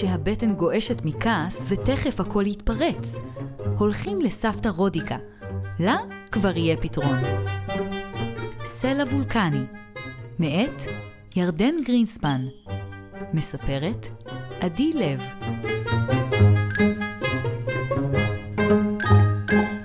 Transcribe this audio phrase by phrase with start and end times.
[0.00, 3.20] שהבטן גועשת מכעס ותכף הכל יתפרץ.
[3.78, 5.16] הולכים לסבתא רודיקה.
[5.78, 5.96] לה
[6.32, 7.18] כבר יהיה פתרון.
[8.64, 9.64] סלע וולקני,
[10.38, 10.82] מאת
[11.36, 12.46] ירדן גרינספן,
[13.32, 14.06] מספרת
[14.60, 15.20] עדי לב.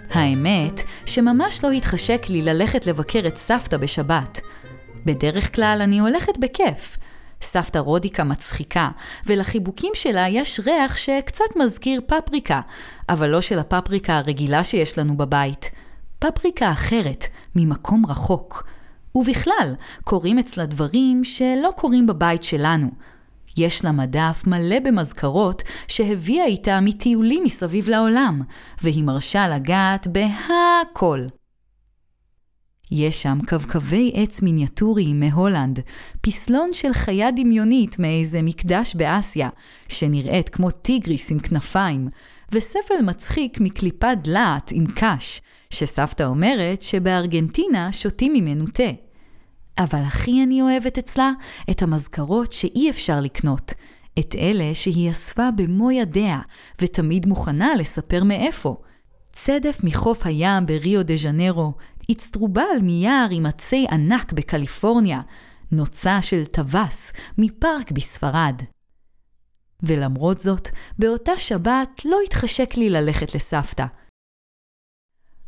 [0.10, 4.40] האמת שממש לא התחשק לי ללכת לבקר את סבתא בשבת.
[5.06, 6.98] בדרך כלל אני הולכת בכיף.
[7.46, 8.90] סבתא רודיקה מצחיקה,
[9.26, 12.62] ולחיבוקים שלה יש ריח שקצת מזכיר פפריקה,
[13.10, 15.72] אבל לא של הפפריקה הרגילה שיש לנו בבית.
[16.20, 18.64] פפריקה אחרת, ממקום רחוק.
[19.16, 22.90] ובכלל, קורים אצלה דברים שלא קורים בבית שלנו.
[23.58, 28.42] יש לה מדף מלא במזכרות שהביאה איתה מטיולים מסביב לעולם,
[28.82, 31.20] והיא מרשה לגעת בהכל.
[32.92, 35.80] יש שם קווקווי עץ מיניאטוריים מהולנד,
[36.22, 39.50] פסלון של חיה דמיונית מאיזה מקדש באסיה,
[39.88, 42.08] שנראית כמו טיגריס עם כנפיים,
[42.52, 48.92] וספל מצחיק מקליפת דלעת עם קש, שסבתא אומרת שבארגנטינה שותים ממנו תה.
[49.78, 51.32] אבל הכי אני אוהבת אצלה
[51.70, 53.74] את המזכרות שאי אפשר לקנות,
[54.20, 56.40] את אלה שהיא אספה במו ידיה,
[56.82, 58.78] ותמיד מוכנה לספר מאיפה.
[59.32, 61.74] צדף מחוף הים בריו דה ז'נרו,
[62.12, 65.22] אצטרובל מיער עם עצי ענק בקליפורניה,
[65.72, 68.62] נוצה של טווס מפארק בספרד.
[69.84, 73.86] ולמרות זאת, באותה שבת לא התחשק לי ללכת לסבתא.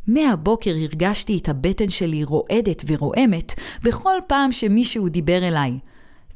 [0.08, 5.80] מהבוקר הרגשתי את הבטן שלי רועדת ורועמת בכל פעם שמישהו דיבר אליי,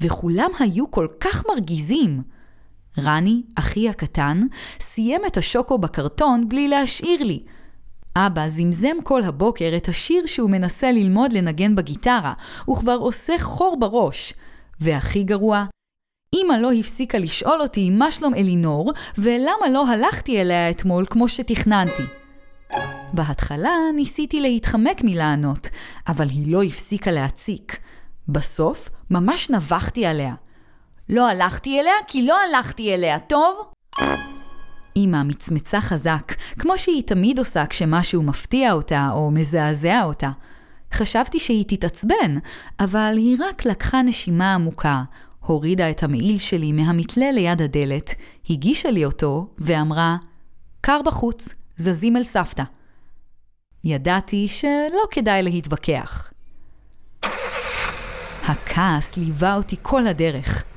[0.02, 2.22] וכולם היו כל כך מרגיזים.
[3.00, 4.42] רני, אחי הקטן,
[4.80, 7.44] סיים את השוקו בקרטון בלי להשאיר לי.
[8.16, 12.34] אבא זמזם כל הבוקר את השיר שהוא מנסה ללמוד לנגן בגיטרה,
[12.70, 14.34] וכבר עושה חור בראש.
[14.80, 15.66] והכי גרוע,
[16.36, 22.04] אמא לא הפסיקה לשאול אותי מה שלום אלינור, ולמה לא הלכתי אליה אתמול כמו שתכננתי.
[23.14, 25.68] בהתחלה ניסיתי להתחמק מלענות,
[26.08, 27.78] אבל היא לא הפסיקה להציק.
[28.28, 30.34] בסוף ממש נבחתי עליה.
[31.10, 33.72] לא הלכתי אליה כי לא הלכתי אליה, טוב?
[34.98, 40.32] אמא מצמצה חזק, כמו שהיא תמיד עושה כשמשהו מפתיע אותה או מזעזע אותה.
[40.94, 42.38] חשבתי שהיא תתעצבן,
[42.80, 45.04] אבל היא רק לקחה נשימה עמוקה,
[45.40, 48.16] הורידה את המעיל שלי מהמתלה ליד הדלת,
[48.50, 50.18] הגישה לי אותו ואמרה,
[50.82, 52.64] קר בחוץ, זזים אל סבתא.
[53.84, 56.32] ידעתי שלא כדאי להתווכח.
[58.48, 60.71] הכעס ליווה אותי כל הדרך.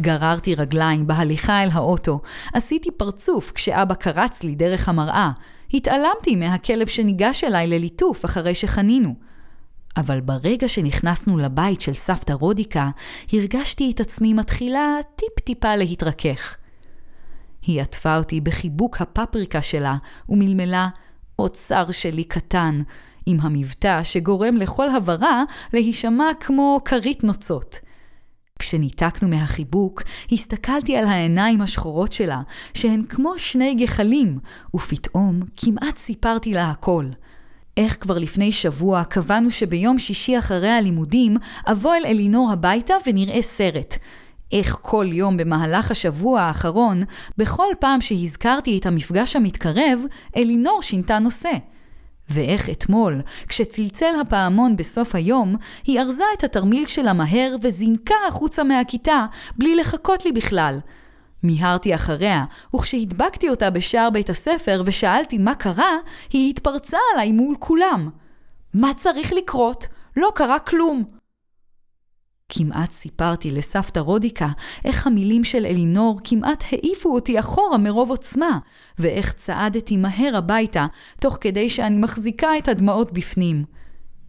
[0.00, 2.20] גררתי רגליים בהליכה אל האוטו,
[2.54, 5.30] עשיתי פרצוף כשאבא קרץ לי דרך המראה,
[5.74, 9.14] התעלמתי מהכלב שניגש אליי לליטוף אחרי שחנינו.
[9.96, 12.90] אבל ברגע שנכנסנו לבית של סבתא רודיקה,
[13.32, 16.56] הרגשתי את עצמי מתחילה טיפ-טיפה להתרכך.
[17.62, 19.96] היא עטפה אותי בחיבוק הפפריקה שלה,
[20.28, 20.88] ומלמלה,
[21.38, 22.82] אוצר שלי קטן,
[23.26, 25.42] עם המבטא שגורם לכל הברה
[25.72, 27.78] להישמע כמו כרית נוצות.
[28.62, 30.02] כשניתקנו מהחיבוק,
[30.32, 32.40] הסתכלתי על העיניים השחורות שלה,
[32.74, 34.38] שהן כמו שני גחלים,
[34.76, 37.06] ופתאום כמעט סיפרתי לה הכל.
[37.76, 41.36] איך כבר לפני שבוע קבענו שביום שישי אחרי הלימודים
[41.66, 43.98] אבוא אל אלינור הביתה ונראה סרט.
[44.52, 47.02] איך כל יום במהלך השבוע האחרון,
[47.38, 50.00] בכל פעם שהזכרתי את המפגש המתקרב,
[50.36, 51.52] אלינור שינתה נושא.
[52.32, 59.26] ואיך אתמול, כשצלצל הפעמון בסוף היום, היא ארזה את התרמיל שלה מהר וזינקה החוצה מהכיתה,
[59.58, 60.78] בלי לחכות לי בכלל.
[61.42, 62.44] מיהרתי אחריה,
[62.76, 65.96] וכשהדבקתי אותה בשער בית הספר ושאלתי מה קרה,
[66.32, 68.08] היא התפרצה עליי מול כולם.
[68.74, 69.86] מה צריך לקרות?
[70.16, 71.21] לא קרה כלום.
[72.54, 74.48] כמעט סיפרתי לסבתא רודיקה
[74.84, 78.58] איך המילים של אלינור כמעט העיפו אותי אחורה מרוב עוצמה,
[78.98, 80.86] ואיך צעדתי מהר הביתה,
[81.20, 83.64] תוך כדי שאני מחזיקה את הדמעות בפנים.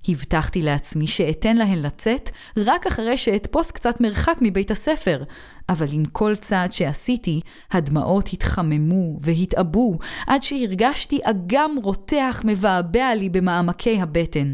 [0.08, 5.24] הבטחתי לעצמי שאתן להן לצאת רק אחרי שאתפוס קצת מרחק מבית הספר,
[5.70, 14.02] אבל עם כל צעד שעשיתי, הדמעות התחממו והתעבו, עד שהרגשתי אגם רותח מבעבע לי במעמקי
[14.02, 14.54] הבטן.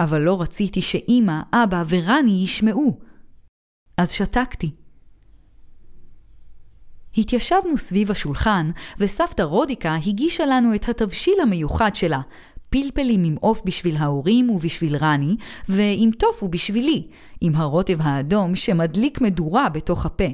[0.00, 2.98] אבל לא רציתי שאימא, אבא ורני ישמעו.
[3.96, 4.70] אז שתקתי.
[7.16, 12.20] התיישבנו סביב השולחן, וסבתא רודיקה הגישה לנו את התבשיל המיוחד שלה,
[12.70, 15.36] פלפלים עם עוף בשביל ההורים ובשביל רני,
[15.68, 17.06] ועם טופו בשבילי,
[17.40, 20.28] עם הרוטב האדום שמדליק מדורה בתוך הפה.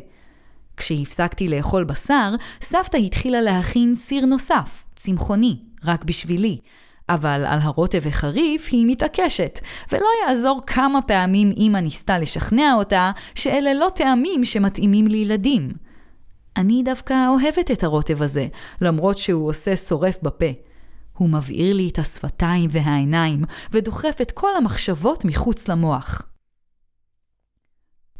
[0.77, 6.59] כשהפסקתי לאכול בשר, סבתא התחילה להכין סיר נוסף, צמחוני, רק בשבילי,
[7.09, 9.61] אבל על הרוטב וחריף היא מתעקשת,
[9.93, 15.73] ולא יעזור כמה פעמים אמא ניסתה לשכנע אותה שאלה לא טעמים שמתאימים לילדים.
[16.57, 18.47] אני דווקא אוהבת את הרוטב הזה,
[18.81, 20.47] למרות שהוא עושה שורף בפה.
[21.13, 26.23] הוא מבעיר לי את השפתיים והעיניים, ודוחף את כל המחשבות מחוץ למוח.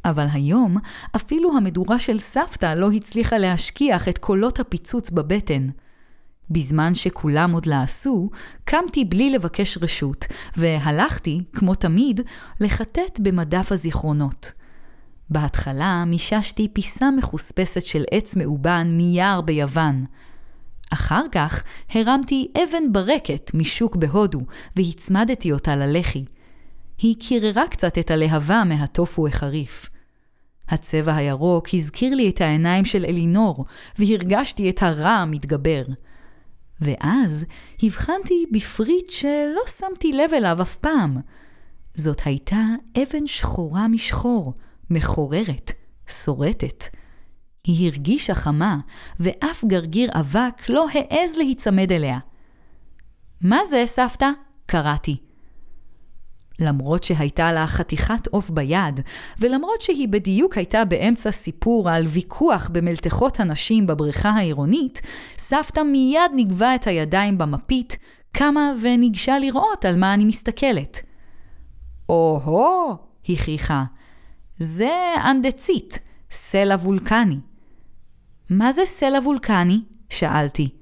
[0.05, 0.77] אבל היום,
[1.17, 5.69] אפילו המדורה של סבתא לא הצליחה להשכיח את קולות הפיצוץ בבטן.
[6.51, 8.31] בזמן שכולם עוד לעשו,
[8.65, 12.21] קמתי בלי לבקש רשות, והלכתי, כמו תמיד,
[12.61, 14.53] לחטט במדף הזיכרונות.
[15.31, 20.05] בהתחלה מיששתי פיסה מחוספסת של עץ מאובן מיער ביוון.
[20.91, 24.41] אחר כך הרמתי אבן ברקת משוק בהודו,
[24.77, 26.25] והצמדתי אותה ללחי.
[26.99, 29.89] היא קיררה קצת את הלהבה מהטופו החריף.
[30.69, 33.65] הצבע הירוק הזכיר לי את העיניים של אלינור,
[33.99, 35.83] והרגשתי את הרע המתגבר.
[36.81, 37.45] ואז
[37.83, 41.17] הבחנתי בפריט שלא שמתי לב אליו אף פעם.
[41.95, 42.65] זאת הייתה
[43.03, 44.55] אבן שחורה משחור,
[44.91, 45.73] מחוררת,
[46.09, 46.85] שורטת.
[47.65, 48.79] היא הרגישה חמה,
[49.21, 52.19] ואף גרגיר אבק לא העז להיצמד אליה.
[53.41, 54.29] מה זה, סבתא?
[54.67, 55.28] קראתי.
[56.59, 59.01] למרות שהייתה לה חתיכת עוף ביד,
[59.39, 65.01] ולמרות שהיא בדיוק הייתה באמצע סיפור על ויכוח במלתחות הנשים בבריכה העירונית,
[65.39, 67.97] סבתא מיד נגבה את הידיים במפית,
[68.33, 71.01] קמה וניגשה לראות על מה אני מסתכלת.
[72.09, 72.97] או-הו,
[73.29, 73.85] הכריחה,
[74.57, 75.99] זה אנדצית,
[76.31, 77.39] סלע וולקני.
[78.51, 79.81] מה זה סלע וולקני?
[80.11, 80.78] שאלתי.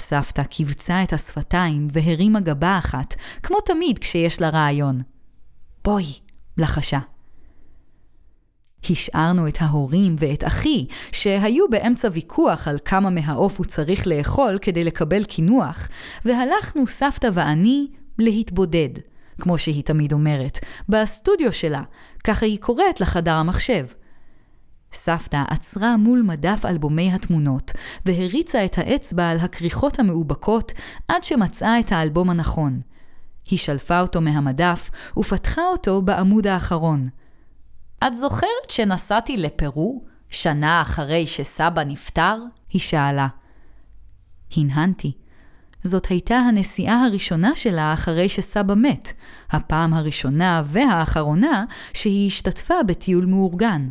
[0.00, 5.02] סבתא קיבצה את השפתיים והרימה גבה אחת, כמו תמיד כשיש לה רעיון.
[5.84, 6.14] בואי,
[6.58, 6.98] לחשה.
[8.90, 14.84] השארנו את ההורים ואת אחי, שהיו באמצע ויכוח על כמה מהעוף הוא צריך לאכול כדי
[14.84, 15.88] לקבל קינוח,
[16.24, 17.86] והלכנו סבתא ואני
[18.18, 18.88] להתבודד,
[19.40, 20.58] כמו שהיא תמיד אומרת,
[20.88, 21.82] בסטודיו שלה,
[22.24, 23.86] ככה היא קוראת לחדר המחשב.
[24.92, 27.72] סבתא עצרה מול מדף אלבומי התמונות,
[28.06, 30.72] והריצה את האצבע על הכריכות המאובקות
[31.08, 32.80] עד שמצאה את האלבום הנכון.
[33.50, 37.08] היא שלפה אותו מהמדף ופתחה אותו בעמוד האחרון.
[38.06, 42.36] את זוכרת שנסעתי לפרו, שנה אחרי שסבא נפטר?
[42.72, 43.28] היא שאלה.
[44.56, 45.12] הנהנתי.
[45.82, 49.12] זאת הייתה הנסיעה הראשונה שלה אחרי שסבא מת,
[49.50, 51.64] הפעם הראשונה והאחרונה
[51.94, 53.88] שהיא השתתפה בטיול מאורגן.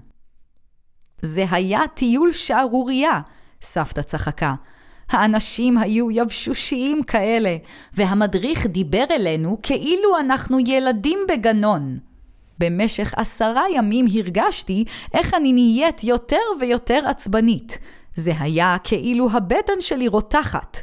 [1.21, 3.21] זה היה טיול שערורייה,
[3.62, 4.54] סבתא צחקה.
[5.10, 7.57] האנשים היו יבשושיים כאלה,
[7.94, 12.00] והמדריך דיבר אלינו כאילו אנחנו ילדים בגנון.
[12.60, 17.77] במשך עשרה ימים הרגשתי איך אני נהיית יותר ויותר עצבנית.
[18.16, 20.77] זה היה כאילו הבטן שלי רותחת.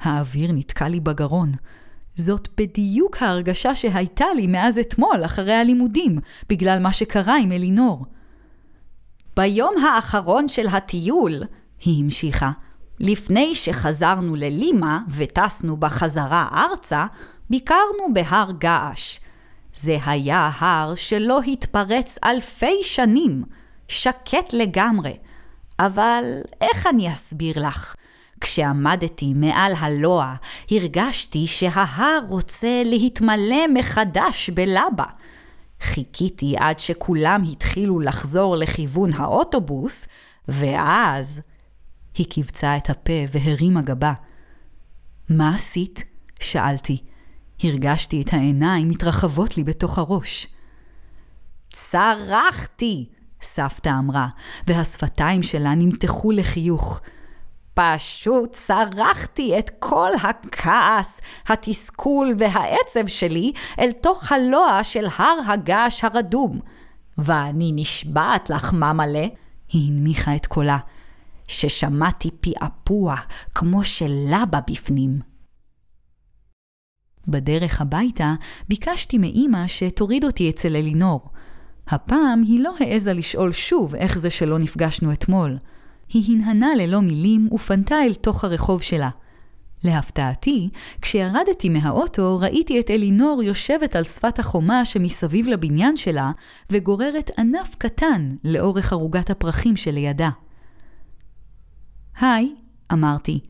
[0.00, 1.52] האוויר נתקע לי בגרון.
[2.14, 6.18] זאת בדיוק ההרגשה שהייתה לי מאז אתמול אחרי הלימודים,
[6.48, 8.04] בגלל מה שקרה עם אלינור.
[9.36, 11.42] ביום האחרון של הטיול,
[11.84, 12.50] היא המשיכה,
[13.00, 17.06] לפני שחזרנו ללימה וטסנו בחזרה ארצה,
[17.50, 19.18] ביקרנו בהר געש.
[19.74, 23.44] זה היה הר שלא התפרץ אלפי שנים,
[23.88, 25.16] שקט לגמרי.
[25.78, 26.24] אבל
[26.60, 27.94] איך אני אסביר לך?
[28.40, 30.34] כשעמדתי מעל הלוע,
[30.70, 35.04] הרגשתי שההר רוצה להתמלא מחדש בלבה.
[35.82, 40.06] חיכיתי עד שכולם התחילו לחזור לכיוון האוטובוס,
[40.48, 41.40] ואז...
[42.14, 44.12] היא קיבצה את הפה והרימה גבה.
[45.28, 46.04] מה עשית?
[46.40, 47.02] שאלתי.
[47.62, 50.46] הרגשתי את העיניים מתרחבות לי בתוך הראש.
[51.72, 53.08] צרחתי!
[53.42, 54.28] סבתא אמרה,
[54.66, 57.00] והשפתיים שלה נמתחו לחיוך.
[57.74, 66.60] פשוט צרחתי את כל הכעס, התסכול והעצב שלי אל תוך הלוע של הר הגעש הרדום.
[67.18, 69.26] ואני נשבעת לך, ממלא,
[69.68, 70.78] היא הנמיכה את קולה,
[71.48, 73.16] ששמעתי פעפוע
[73.54, 75.20] כמו של לבה בפנים.
[77.28, 78.34] בדרך הביתה
[78.68, 81.30] ביקשתי מאימא שתוריד אותי אצל אלינור.
[81.86, 85.58] הפעם היא לא העזה לשאול שוב איך זה שלא נפגשנו אתמול.
[86.12, 89.10] היא הנהנה ללא מילים ופנתה אל תוך הרחוב שלה.
[89.84, 90.68] להפתעתי,
[91.00, 96.30] כשירדתי מהאוטו ראיתי את אלינור יושבת על שפת החומה שמסביב לבניין שלה,
[96.70, 100.30] וגוררת ענף קטן לאורך ערוגת הפרחים שלידה.
[102.20, 102.54] היי,
[102.92, 103.40] אמרתי.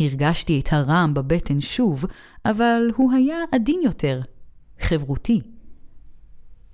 [0.00, 2.04] הרגשתי את הרעם בבטן שוב,
[2.44, 4.20] אבל הוא היה עדין יותר,
[4.80, 5.40] חברותי.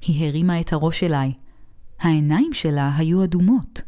[0.00, 1.32] היא הרימה את הראש אליי.
[2.00, 3.82] העיניים שלה היו אדומות.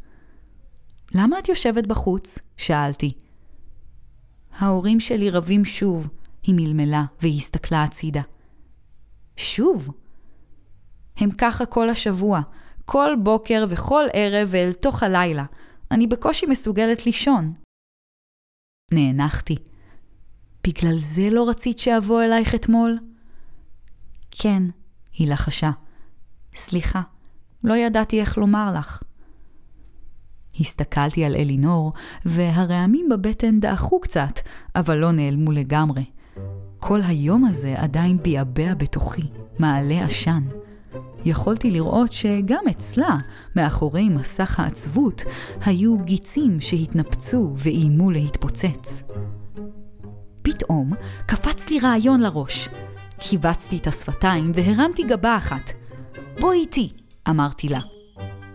[1.15, 2.39] למה את יושבת בחוץ?
[2.57, 3.13] שאלתי.
[4.59, 6.09] ההורים שלי רבים שוב,
[6.43, 8.23] היא מלמלה והיא הסתכלה הצידה.
[9.37, 9.91] שוב?
[11.17, 12.41] הם ככה כל השבוע,
[12.85, 15.45] כל בוקר וכל ערב ואל תוך הלילה.
[15.91, 17.55] אני בקושי מסוגלת לישון.
[18.93, 19.57] נאנחתי.
[20.67, 22.99] בגלל זה לא רצית שאבוא אלייך אתמול?
[24.31, 24.63] כן,
[25.13, 25.71] היא לחשה.
[26.55, 27.03] סליחה,
[27.65, 29.03] לא ידעתי איך לומר לך.
[30.61, 31.93] הסתכלתי על אלינור,
[32.25, 34.41] והרעמים בבטן דעכו קצת,
[34.77, 36.05] אבל לא נעלמו לגמרי.
[36.79, 39.23] כל היום הזה עדיין ביעבע בתוכי,
[39.59, 40.43] מעלה עשן.
[41.25, 43.17] יכולתי לראות שגם אצלה,
[43.57, 45.23] מאחורי מסך העצבות,
[45.65, 49.03] היו גיצים שהתנפצו ואיימו להתפוצץ.
[50.43, 50.93] פתאום
[51.27, 52.69] קפץ לי רעיון לראש.
[53.19, 55.71] כיווצתי את השפתיים והרמתי גבה אחת.
[56.41, 56.93] בואי איתי,
[57.29, 57.96] אמרתי לה.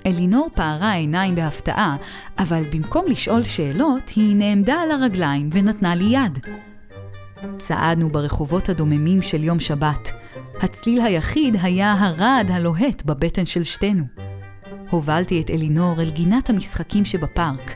[0.06, 1.96] אלינור פערה עיניים בהפתעה,
[2.40, 6.40] אבל במקום לשאול שאלות, היא נעמדה על הרגליים ונתנה לי יד.
[7.58, 10.12] צעדנו ברחובות הדוממים של יום שבת.
[10.62, 14.04] הצליל היחיד היה הרעד הלוהט בבטן של שתינו.
[14.90, 17.76] הובלתי את אלינור אל גינת המשחקים שבפארק.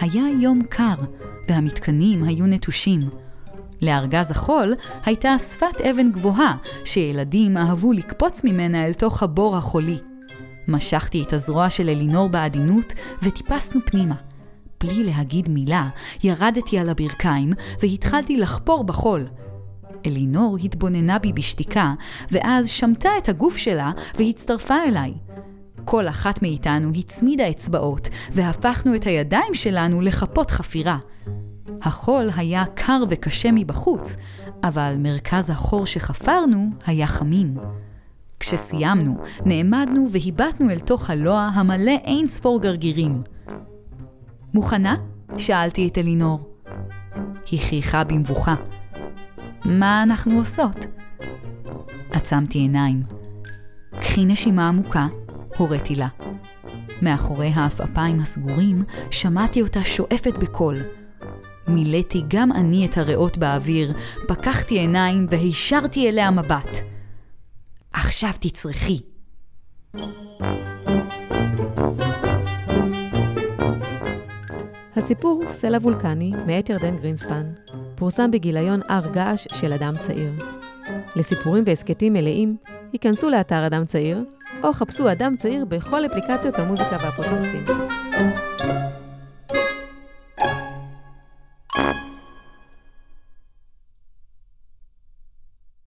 [0.00, 0.94] היה יום קר,
[1.48, 3.00] והמתקנים היו נטושים.
[3.82, 4.74] לארגז החול
[5.04, 9.98] הייתה שפת אבן גבוהה, שילדים אהבו לקפוץ ממנה אל תוך הבור החולי.
[10.68, 14.14] משכתי את הזרוע של אלינור בעדינות וטיפסנו פנימה.
[14.80, 15.88] בלי להגיד מילה,
[16.22, 19.26] ירדתי על הברכיים והתחלתי לחפור בחול.
[20.06, 21.94] אלינור התבוננה בי בשתיקה,
[22.30, 25.14] ואז שמטה את הגוף שלה והצטרפה אליי.
[25.84, 30.98] כל אחת מאיתנו הצמידה אצבעות, והפכנו את הידיים שלנו לחפות חפירה.
[31.82, 34.16] החול היה קר וקשה מבחוץ,
[34.64, 37.54] אבל מרכז החור שחפרנו היה חמים.
[38.40, 43.22] כשסיימנו, נעמדנו והיבטנו אל תוך הלוע המלא אין ספור גרגירים.
[44.54, 44.96] מוכנה?
[45.38, 46.40] שאלתי את אלינור.
[47.50, 48.54] היא חייכה במבוכה.
[49.64, 50.86] מה אנחנו עושות?
[52.10, 53.02] עצמתי עיניים.
[54.00, 55.06] קחי נשימה עמוקה,
[55.56, 56.08] הוריתי לה.
[57.02, 60.76] מאחורי העפעפיים הסגורים שמעתי אותה שואפת בקול.
[61.68, 63.92] מילאתי גם אני את הריאות באוויר,
[64.28, 66.78] פקחתי עיניים והישרתי אליה מבט.
[68.04, 69.00] עכשיו תצרכי.
[74.96, 77.52] הסיפור סלע וולקני מאת ירדן גרינספן
[77.94, 80.32] פורסם בגיליון הר געש של אדם צעיר.
[81.16, 82.56] לסיפורים והסכתים מלאים,
[82.92, 84.24] היכנסו לאתר אדם צעיר,
[84.62, 87.64] או חפשו אדם צעיר בכל אפליקציות המוזיקה והפודקאסטים.